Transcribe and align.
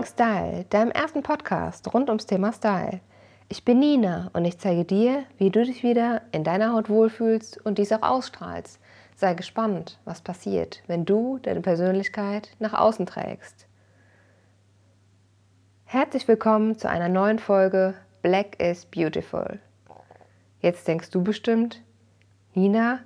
Rethink 0.00 0.06
Style, 0.06 0.64
deinem 0.70 0.90
ersten 0.92 1.22
Podcast 1.22 1.92
rund 1.92 2.08
ums 2.08 2.24
Thema 2.24 2.54
Style. 2.54 3.00
Ich 3.50 3.66
bin 3.66 3.80
Nina 3.80 4.30
und 4.32 4.46
ich 4.46 4.58
zeige 4.58 4.86
dir, 4.86 5.24
wie 5.36 5.50
du 5.50 5.62
dich 5.62 5.82
wieder 5.82 6.22
in 6.32 6.42
deiner 6.42 6.72
Haut 6.72 6.88
wohlfühlst 6.88 7.60
und 7.66 7.76
dies 7.76 7.92
auch 7.92 8.00
ausstrahlst. 8.00 8.80
Sei 9.14 9.34
gespannt, 9.34 9.98
was 10.06 10.22
passiert, 10.22 10.82
wenn 10.86 11.04
du 11.04 11.38
deine 11.42 11.60
Persönlichkeit 11.60 12.50
nach 12.60 12.72
außen 12.72 13.04
trägst. 13.04 13.66
Herzlich 15.84 16.26
willkommen 16.26 16.78
zu 16.78 16.88
einer 16.88 17.10
neuen 17.10 17.38
Folge 17.38 17.92
Black 18.22 18.58
is 18.58 18.86
Beautiful. 18.86 19.60
Jetzt 20.60 20.88
denkst 20.88 21.10
du 21.10 21.22
bestimmt, 21.22 21.82
Nina, 22.54 23.00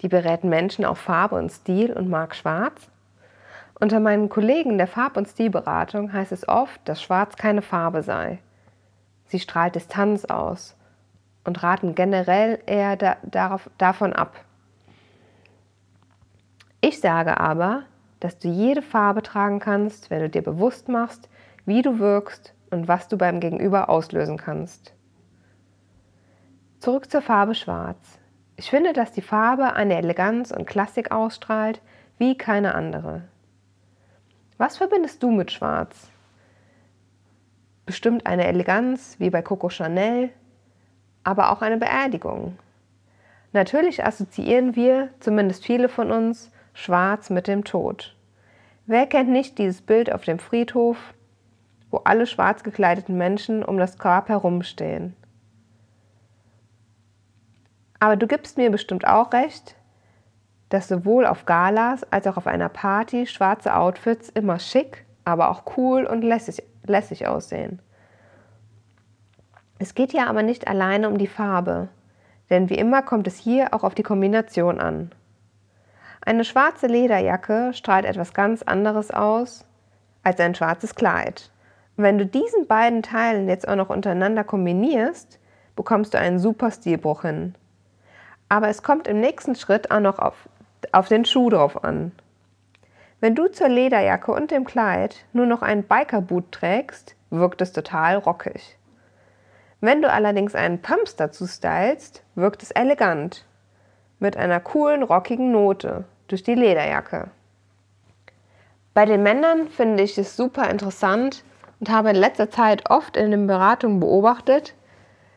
die 0.00 0.08
berät 0.08 0.42
Menschen 0.42 0.84
auf 0.84 0.98
Farbe 0.98 1.36
und 1.36 1.52
Stil 1.52 1.92
und 1.92 2.08
mag 2.08 2.34
Schwarz? 2.34 2.90
Unter 3.78 4.00
meinen 4.00 4.30
Kollegen 4.30 4.78
der 4.78 4.86
Farb- 4.86 5.18
und 5.18 5.28
Stilberatung 5.28 6.12
heißt 6.12 6.32
es 6.32 6.48
oft, 6.48 6.80
dass 6.88 7.02
Schwarz 7.02 7.36
keine 7.36 7.60
Farbe 7.60 8.02
sei. 8.02 8.38
Sie 9.26 9.38
strahlt 9.38 9.74
Distanz 9.74 10.24
aus 10.24 10.76
und 11.44 11.62
raten 11.62 11.94
generell 11.94 12.58
eher 12.64 12.96
da, 12.96 13.16
darauf, 13.22 13.68
davon 13.76 14.14
ab. 14.14 14.34
Ich 16.80 17.00
sage 17.00 17.38
aber, 17.38 17.82
dass 18.20 18.38
du 18.38 18.48
jede 18.48 18.80
Farbe 18.80 19.22
tragen 19.22 19.58
kannst, 19.58 20.10
wenn 20.10 20.20
du 20.20 20.30
dir 20.30 20.42
bewusst 20.42 20.88
machst, 20.88 21.28
wie 21.66 21.82
du 21.82 21.98
wirkst 21.98 22.54
und 22.70 22.88
was 22.88 23.08
du 23.08 23.18
beim 23.18 23.40
Gegenüber 23.40 23.90
auslösen 23.90 24.38
kannst. 24.38 24.94
Zurück 26.78 27.10
zur 27.10 27.20
Farbe 27.20 27.54
Schwarz. 27.54 28.18
Ich 28.56 28.70
finde, 28.70 28.94
dass 28.94 29.12
die 29.12 29.22
Farbe 29.22 29.74
eine 29.74 29.98
Eleganz 29.98 30.50
und 30.50 30.66
Klassik 30.66 31.10
ausstrahlt 31.10 31.82
wie 32.16 32.38
keine 32.38 32.74
andere. 32.74 33.22
Was 34.58 34.78
verbindest 34.78 35.22
du 35.22 35.30
mit 35.30 35.52
Schwarz? 35.52 36.10
Bestimmt 37.84 38.26
eine 38.26 38.46
Eleganz 38.46 39.16
wie 39.18 39.28
bei 39.28 39.42
Coco 39.42 39.68
Chanel, 39.68 40.30
aber 41.24 41.52
auch 41.52 41.60
eine 41.60 41.76
Beerdigung. 41.76 42.58
Natürlich 43.52 44.04
assoziieren 44.04 44.74
wir, 44.74 45.10
zumindest 45.20 45.64
viele 45.64 45.88
von 45.90 46.10
uns, 46.10 46.50
Schwarz 46.72 47.28
mit 47.28 47.46
dem 47.48 47.64
Tod. 47.64 48.16
Wer 48.86 49.06
kennt 49.06 49.28
nicht 49.28 49.58
dieses 49.58 49.82
Bild 49.82 50.10
auf 50.10 50.24
dem 50.24 50.38
Friedhof, 50.38 50.96
wo 51.90 51.98
alle 51.98 52.26
schwarz 52.26 52.64
gekleideten 52.64 53.16
Menschen 53.16 53.62
um 53.62 53.76
das 53.76 53.98
Grab 53.98 54.28
herumstehen? 54.28 55.14
Aber 58.00 58.16
du 58.16 58.26
gibst 58.26 58.56
mir 58.56 58.70
bestimmt 58.70 59.06
auch 59.06 59.32
recht, 59.32 59.75
dass 60.68 60.88
sowohl 60.88 61.26
auf 61.26 61.46
Galas 61.46 62.10
als 62.12 62.26
auch 62.26 62.36
auf 62.36 62.46
einer 62.46 62.68
Party 62.68 63.26
schwarze 63.26 63.74
Outfits 63.74 64.28
immer 64.30 64.58
schick, 64.58 65.04
aber 65.24 65.50
auch 65.50 65.62
cool 65.76 66.04
und 66.04 66.22
lässig, 66.22 66.62
lässig 66.84 67.26
aussehen. 67.26 67.80
Es 69.78 69.94
geht 69.94 70.12
ja 70.12 70.26
aber 70.26 70.42
nicht 70.42 70.68
alleine 70.68 71.08
um 71.08 71.18
die 71.18 71.26
Farbe, 71.26 71.88
denn 72.50 72.70
wie 72.70 72.78
immer 72.78 73.02
kommt 73.02 73.26
es 73.26 73.36
hier 73.36 73.74
auch 73.74 73.84
auf 73.84 73.94
die 73.94 74.02
Kombination 74.02 74.80
an. 74.80 75.12
Eine 76.24 76.44
schwarze 76.44 76.86
Lederjacke 76.86 77.72
strahlt 77.72 78.04
etwas 78.04 78.34
ganz 78.34 78.62
anderes 78.62 79.10
aus 79.10 79.64
als 80.22 80.40
ein 80.40 80.54
schwarzes 80.54 80.94
Kleid. 80.94 81.50
wenn 81.98 82.18
du 82.18 82.26
diesen 82.26 82.66
beiden 82.66 83.02
Teilen 83.02 83.48
jetzt 83.48 83.66
auch 83.66 83.76
noch 83.76 83.88
untereinander 83.88 84.44
kombinierst, 84.44 85.38
bekommst 85.76 86.12
du 86.12 86.18
einen 86.18 86.38
super 86.38 86.70
Stilbruch 86.70 87.22
hin. 87.22 87.54
Aber 88.48 88.68
es 88.68 88.82
kommt 88.82 89.08
im 89.08 89.20
nächsten 89.20 89.54
Schritt 89.54 89.90
auch 89.90 90.00
noch 90.00 90.18
auf 90.18 90.48
auf 90.96 91.08
den 91.08 91.26
Schuh 91.26 91.50
drauf 91.50 91.84
an. 91.84 92.12
Wenn 93.20 93.34
du 93.34 93.48
zur 93.48 93.68
Lederjacke 93.68 94.32
und 94.32 94.50
dem 94.50 94.64
Kleid 94.64 95.26
nur 95.34 95.44
noch 95.44 95.60
einen 95.60 95.82
Bikerboot 95.82 96.50
trägst, 96.52 97.16
wirkt 97.28 97.60
es 97.60 97.72
total 97.72 98.16
rockig. 98.16 98.78
Wenn 99.82 100.00
du 100.00 100.10
allerdings 100.10 100.54
einen 100.54 100.80
Pumps 100.80 101.14
dazu 101.14 101.46
stylst, 101.46 102.22
wirkt 102.34 102.62
es 102.62 102.70
elegant, 102.70 103.44
mit 104.20 104.38
einer 104.38 104.58
coolen, 104.58 105.02
rockigen 105.02 105.52
Note 105.52 106.04
durch 106.28 106.42
die 106.42 106.54
Lederjacke. 106.54 107.28
Bei 108.94 109.04
den 109.04 109.22
Männern 109.22 109.68
finde 109.68 110.02
ich 110.02 110.16
es 110.16 110.34
super 110.34 110.70
interessant 110.70 111.44
und 111.78 111.90
habe 111.90 112.08
in 112.08 112.16
letzter 112.16 112.50
Zeit 112.50 112.88
oft 112.88 113.18
in 113.18 113.30
den 113.32 113.46
Beratungen 113.46 114.00
beobachtet, 114.00 114.74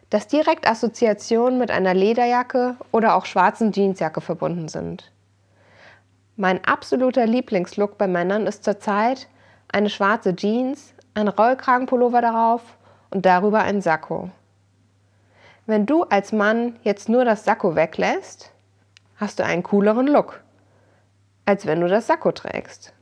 dass 0.10 0.28
direkt 0.28 0.70
Assoziationen 0.70 1.60
mit 1.60 1.70
einer 1.70 1.94
Lederjacke 1.94 2.78
oder 2.94 3.16
auch 3.16 3.26
schwarzen 3.26 3.74
Jeansjacke 3.74 4.22
verbunden 4.22 4.70
sind. 4.70 5.12
Mein 6.42 6.64
absoluter 6.64 7.26
Lieblingslook 7.26 7.98
bei 7.98 8.08
Männern 8.08 8.48
ist 8.48 8.64
zurzeit 8.64 9.28
eine 9.74 9.90
schwarze 9.90 10.34
Jeans, 10.34 10.94
ein 11.14 11.28
Rollkragenpullover 11.28 12.22
darauf 12.22 12.62
und 13.10 13.26
darüber 13.26 13.60
ein 13.60 13.82
Sakko. 13.82 14.30
Wenn 15.66 15.86
du 15.86 16.04
als 16.04 16.32
Mann 16.32 16.80
jetzt 16.82 17.10
nur 17.10 17.26
das 17.26 17.44
Sakko 17.44 17.76
weglässt, 17.76 18.54
hast 19.18 19.40
du 19.40 19.44
einen 19.44 19.64
cooleren 19.64 20.08
Look, 20.08 20.42
als 21.46 21.66
wenn 21.66 21.82
du 21.82 21.90
das 21.90 22.08
Sakko 22.08 22.32
trägst. 22.32 22.94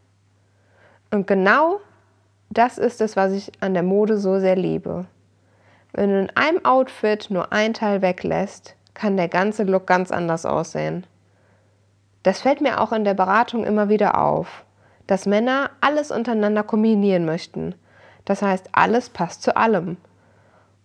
Und 1.11 1.27
genau 1.27 1.79
das 2.49 2.79
ist 2.79 3.01
es, 3.01 3.15
was 3.15 3.33
ich 3.33 3.51
an 3.59 3.75
der 3.75 3.83
Mode 3.83 4.17
so 4.17 4.39
sehr 4.39 4.55
liebe. 4.55 5.05
Wenn 5.93 6.09
du 6.09 6.19
in 6.21 6.31
einem 6.35 6.65
Outfit 6.65 7.27
nur 7.29 7.53
ein 7.53 7.75
Teil 7.75 8.01
weglässt, 8.01 8.75
kann 8.95 9.15
der 9.15 9.27
ganze 9.27 9.61
Look 9.61 9.85
ganz 9.85 10.09
anders 10.09 10.43
aussehen. 10.43 11.05
Das 12.27 12.41
fällt 12.41 12.59
mir 12.59 12.81
auch 12.81 12.91
in 12.91 13.05
der 13.05 13.13
Beratung 13.13 13.63
immer 13.63 13.87
wieder 13.87 14.21
auf, 14.21 14.65
dass 15.07 15.27
Männer 15.27 15.69
alles 15.79 16.11
untereinander 16.11 16.61
kombinieren 16.61 17.23
möchten. 17.23 17.73
Das 18.25 18.41
heißt, 18.41 18.67
alles 18.73 19.09
passt 19.09 19.43
zu 19.43 19.55
allem. 19.55 19.95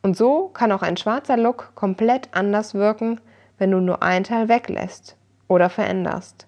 Und 0.03 0.17
so 0.17 0.51
kann 0.55 0.71
auch 0.71 0.83
ein 0.83 0.97
schwarzer 0.97 1.37
Look 1.37 1.73
komplett 1.75 2.29
anders 2.31 2.75
wirken, 2.75 3.21
wenn 3.59 3.73
du 3.73 3.81
nur 3.81 4.05
ein 4.05 4.23
Teil 4.23 4.49
weglässt 4.49 5.17
oder 5.49 5.69
veränderst. 5.69 6.47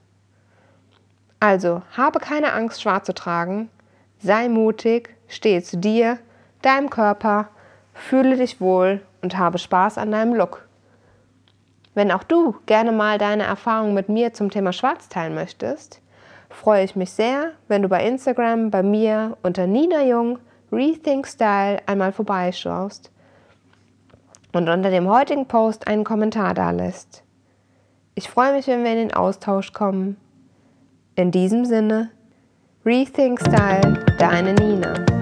Also, 1.40 1.82
habe 1.96 2.20
keine 2.20 2.52
Angst, 2.52 2.80
schwarz 2.80 3.06
zu 3.06 3.14
tragen, 3.14 3.70
sei 4.20 4.48
mutig, 4.48 5.16
stehe 5.26 5.64
zu 5.64 5.76
dir, 5.76 6.18
deinem 6.62 6.88
Körper, 6.88 7.48
fühle 7.94 8.36
dich 8.36 8.60
wohl 8.60 9.00
und 9.22 9.38
habe 9.38 9.58
Spaß 9.58 9.98
an 9.98 10.12
deinem 10.12 10.34
Look. 10.34 10.68
Wenn 11.94 12.10
auch 12.10 12.24
du 12.24 12.56
gerne 12.66 12.92
mal 12.92 13.18
deine 13.18 13.44
Erfahrungen 13.44 13.94
mit 13.94 14.08
mir 14.08 14.32
zum 14.32 14.50
Thema 14.50 14.72
Schwarz 14.72 15.08
teilen 15.08 15.34
möchtest, 15.34 16.00
freue 16.50 16.84
ich 16.84 16.96
mich 16.96 17.12
sehr, 17.12 17.52
wenn 17.68 17.82
du 17.82 17.88
bei 17.88 18.04
Instagram 18.04 18.70
bei 18.70 18.82
mir 18.82 19.36
unter 19.42 19.66
Nina 19.66 20.02
Jung 20.04 20.38
Rethink 20.72 21.26
Style 21.26 21.78
einmal 21.86 22.12
vorbeischaust 22.12 23.12
und 24.52 24.68
unter 24.68 24.90
dem 24.90 25.08
heutigen 25.08 25.46
Post 25.46 25.86
einen 25.86 26.04
Kommentar 26.04 26.54
da 26.54 26.70
lässt. 26.70 27.22
Ich 28.16 28.28
freue 28.28 28.54
mich, 28.54 28.66
wenn 28.66 28.84
wir 28.84 28.92
in 28.92 29.08
den 29.08 29.14
Austausch 29.14 29.72
kommen. 29.72 30.16
In 31.16 31.30
diesem 31.30 31.64
Sinne, 31.64 32.10
Rethink 32.84 33.40
Style, 33.40 34.04
deine 34.18 34.54
Nina. 34.54 35.13